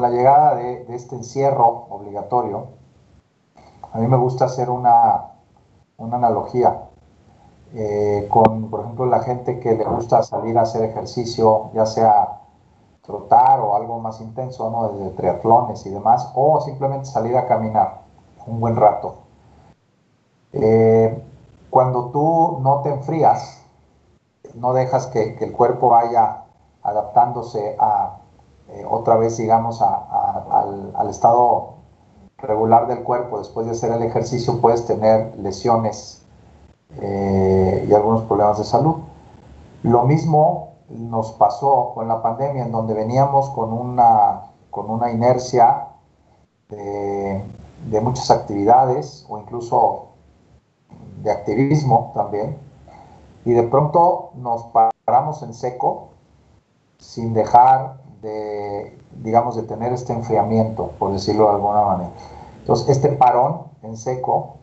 [0.00, 2.68] con la llegada de, este encierro obligatorio,
[3.92, 5.32] a mí me gusta hacer una,
[5.98, 6.84] una analogía
[7.74, 12.40] eh, con, por ejemplo, la gente que le gusta salir a hacer ejercicio, ya sea
[13.02, 14.88] trotar o algo más intenso, ¿no?
[14.88, 18.00] Desde triatlones y demás, o simplemente salir a caminar
[18.46, 19.16] un buen rato.
[20.52, 21.22] Eh,
[21.68, 23.62] cuando tú no te enfrías,
[24.54, 26.44] no dejas que, el cuerpo vaya
[26.82, 28.19] adaptándose a
[28.72, 31.74] eh, otra vez, digamos, al, estado
[32.38, 36.22] regular del cuerpo después de hacer el ejercicio, puedes tener lesiones
[37.00, 38.96] eh, y algunos problemas de salud.
[39.82, 45.88] Lo mismo nos pasó con la pandemia, en donde veníamos con una, con una inercia
[46.68, 47.42] de,
[47.90, 50.06] de muchas actividades o incluso
[51.22, 52.56] de activismo también,
[53.44, 54.64] y de pronto nos
[55.04, 56.08] paramos en seco
[56.98, 58.49] sin dejar de,
[59.22, 62.10] digamos, de tener este enfriamiento, por decirlo de alguna manera.
[62.60, 64.56] Entonces, este parón en seco,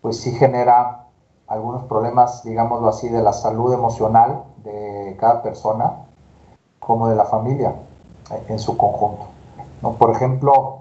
[0.00, 1.06] pues sí genera
[1.46, 6.06] algunos problemas, digámoslo así, de la salud emocional de cada persona,
[6.78, 7.74] como de la familia
[8.48, 9.26] en su conjunto.
[9.82, 9.92] ¿no?
[9.94, 10.80] Por ejemplo,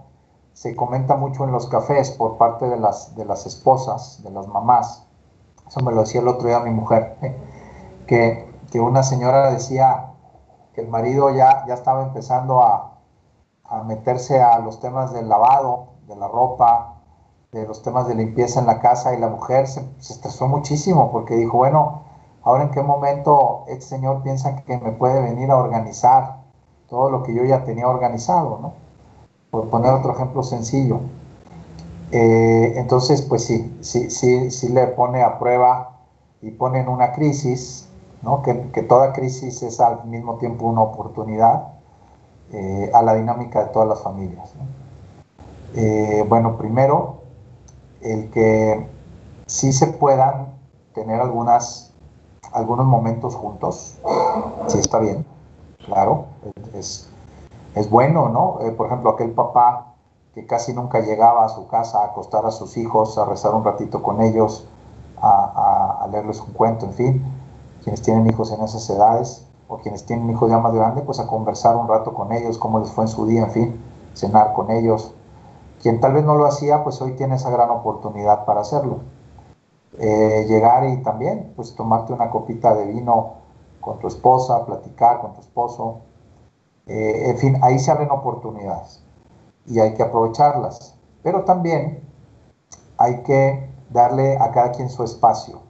[0.53, 4.47] se comenta mucho en los cafés por parte de las, de las esposas, de las
[4.47, 5.05] mamás,
[5.67, 7.15] eso me lo decía el otro día mi mujer,
[8.07, 10.08] que, que una señora decía
[10.79, 12.97] el marido ya, ya estaba empezando a,
[13.65, 16.95] a meterse a los temas del lavado, de la ropa,
[17.51, 21.11] de los temas de limpieza en la casa y la mujer se, se, estresó muchísimo
[21.11, 22.03] porque dijo, bueno,
[22.43, 26.37] ahora en qué momento este señor piensa que me puede venir a organizar
[26.87, 28.89] todo lo que yo ya tenía organizado, ¿no?
[29.51, 31.01] por poner otro ejemplo sencillo.
[32.11, 35.97] Eh, entonces, pues sí, sí, sí, sí le pone a prueba
[36.41, 37.88] y pone en una crisis,
[38.21, 38.41] ¿no?
[38.41, 41.69] que, toda crisis es al mismo tiempo una oportunidad
[42.51, 44.53] eh, a la dinámica de todas las familias.
[45.75, 47.21] Eh, bueno, primero,
[48.01, 48.87] el que
[49.45, 50.53] sí se puedan
[50.93, 51.93] tener algunas,
[52.51, 53.97] algunos momentos juntos,
[54.67, 55.25] sí está bien,
[55.85, 56.25] claro,
[56.73, 57.09] es,
[57.75, 58.59] es bueno, ¿no?
[58.61, 59.93] Eh, por ejemplo, aquel papá
[60.33, 63.63] que casi nunca llegaba a su casa a acostar a sus hijos, a rezar un
[63.63, 64.67] ratito con ellos,
[65.21, 67.23] a, leerles un cuento, en fin,
[67.83, 71.27] quienes tienen hijos en esas edades o quienes tienen hijos ya más grandes, pues a
[71.27, 73.81] conversar un rato con ellos, cómo les fue en su día, en fin,
[74.13, 75.13] cenar con ellos.
[75.81, 78.99] Quien tal vez no lo hacía, pues hoy tiene esa gran oportunidad para hacerlo.
[79.97, 83.33] Eh, llegar y también, pues tomarte una copita de vino
[83.79, 86.01] con tu esposa, platicar con tu esposo,
[86.87, 89.03] eh, en fin, ahí se abren oportunidades
[89.67, 90.95] y hay que aprovecharlas.
[91.21, 92.01] Pero también
[92.97, 95.68] hay que darle a cada quien su espacio.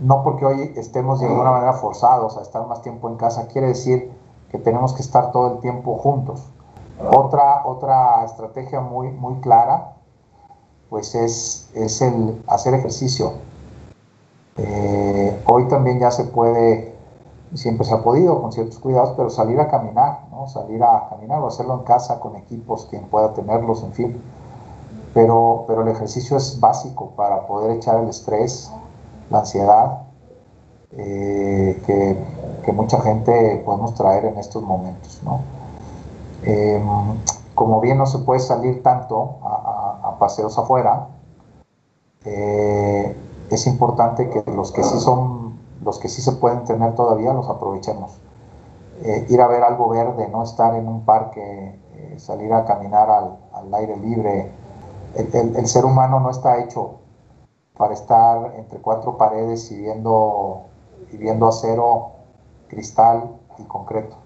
[0.00, 3.68] No porque hoy estemos de alguna manera forzados a estar más tiempo en casa, quiere
[3.68, 4.10] decir
[4.50, 6.42] que tenemos que estar todo el tiempo juntos.
[7.12, 9.94] Otra, otra estrategia muy, muy clara
[10.90, 13.32] pues es, es el hacer ejercicio.
[14.56, 16.98] Eh, hoy también ya se puede
[17.54, 20.48] siempre se ha podido con ciertos cuidados, pero salir a caminar, ¿no?
[20.48, 24.22] Salir a caminar o hacerlo en casa con equipos, quien pueda tenerlos, en fin.
[25.14, 28.70] Pero, pero el ejercicio es básico para poder echar el estrés,
[29.30, 30.08] la ansiedad
[30.96, 35.40] eh, que, mucha gente podemos traer en estos momentos, ¿no?
[36.42, 36.82] Em,
[37.54, 41.08] como bien no se puede salir tanto a, paseos afuera,
[42.24, 43.16] eh,
[43.50, 47.48] es importante que los que sí son los que sí se pueden tener todavía los
[47.48, 48.18] aprovechemos.
[49.02, 51.78] Eh, ir a ver algo verde, no estar en un parque,
[52.18, 54.52] salir a caminar al, aire libre.
[55.14, 56.96] El, ser humano no está hecho
[57.78, 60.64] para estar entre cuatro paredes y viendo,
[61.12, 62.10] y viendo acero,
[62.68, 64.16] cristal y concreto.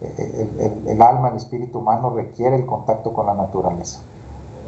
[0.00, 4.00] El, alma, el espíritu humano requiere el contacto con la naturaleza.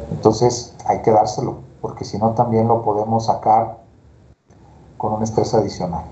[0.09, 3.77] Entonces hay que dárselo, porque si no también lo podemos sacar
[4.97, 6.03] con un estrés adicional.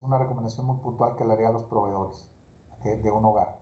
[0.00, 2.30] Una recomendación muy puntual que le haría a los proveedores
[2.82, 3.61] de, un hogar.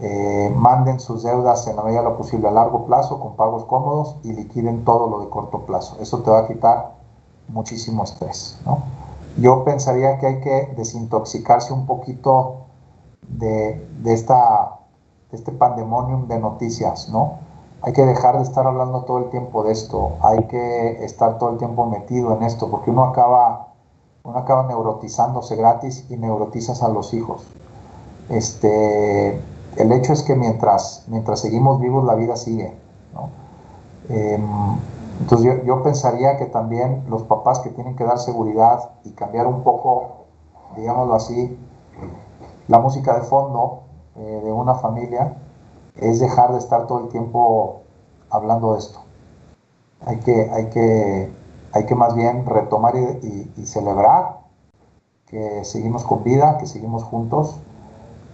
[0.00, 3.64] Eh, manden sus deudas en la medida de lo posible a largo plazo con pagos
[3.66, 5.96] cómodos y liquiden todo lo de corto plazo.
[6.00, 6.94] Eso te va a quitar
[7.48, 8.58] muchísimo estrés.
[9.38, 12.66] Yo pensaría que hay que desintoxicarse un poquito
[13.28, 14.80] de, de, esta,
[15.30, 17.38] de este pandemonium de noticias, ¿no?
[17.82, 21.50] hay que dejar de estar hablando todo el tiempo de esto, hay que estar todo
[21.50, 23.68] el tiempo metido en esto, porque uno acaba,
[24.22, 27.44] uno acaba neurotizándose gratis y neurotizas a los hijos.
[28.28, 29.40] Este,
[29.76, 32.74] el hecho es que mientras, mientras seguimos vivos la vida sigue.
[34.08, 34.42] Em,
[35.20, 39.46] entonces yo, yo, pensaría que también los papás que tienen que dar seguridad y cambiar
[39.46, 40.24] un poco,
[40.76, 41.56] digámoslo así,
[42.68, 43.82] la música de fondo,
[44.16, 45.36] eh, de una familia
[45.96, 47.82] es dejar de estar todo el tiempo
[48.30, 49.00] hablando de esto.
[50.04, 51.32] Hay que, hay que,
[51.72, 54.40] hay que más bien retomar y, celebrar
[55.26, 57.56] que seguimos con vida, que seguimos juntos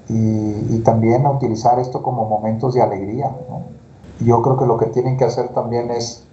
[0.09, 3.37] y, también utilizar esto como momentos de alegría.
[4.21, 6.27] Yo creo que lo que tienen que hacer también es,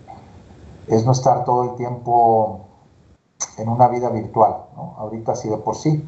[0.87, 2.61] es no estar todo el tiempo
[3.57, 4.55] en una vida virtual.
[4.97, 6.03] Ahorita sí de por sí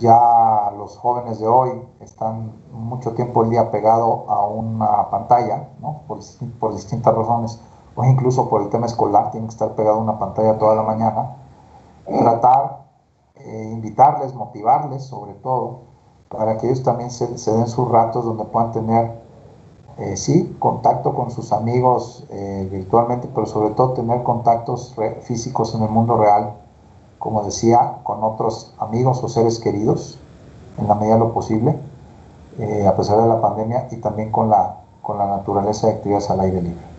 [0.00, 5.68] ya los jóvenes de hoy están mucho tiempo el día pegado a una pantalla,
[6.06, 6.18] por,
[6.58, 7.60] por, distintas razones,
[7.94, 10.82] o incluso por el tema escolar, tienen que estar pegado a una pantalla toda la
[10.82, 11.36] mañana.
[12.06, 12.84] Tratar,
[13.36, 15.82] eh, invitarles, motivarles sobre todo,
[16.36, 19.12] para que ellos también se, den sus ratos donde puedan tener,
[19.98, 25.82] eh, sí, contacto con sus amigos eh, virtualmente, pero sobre todo tener contactos físicos en
[25.82, 26.54] el mundo real
[27.24, 30.18] como decía, con otros amigos o seres queridos,
[30.76, 31.74] en la medida de lo posible,
[32.58, 36.28] eh, a pesar de la pandemia, y también con la, con la naturaleza de actividades
[36.28, 36.93] al aire libre.